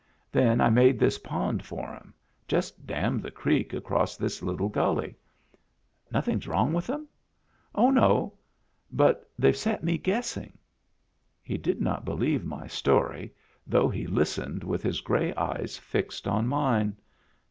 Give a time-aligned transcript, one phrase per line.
[0.31, 2.15] Then I made this pond for 'em—
[2.47, 5.15] just dammed the creek across this little gully.
[6.09, 7.07] Noth ing's wrong with 'em?""
[7.75, 8.33] Oh, no.
[8.91, 10.57] But they've set me guessing."
[11.43, 13.31] He did not believe my story,
[13.67, 16.97] though he lis tened with his gray eyes fixed on mine.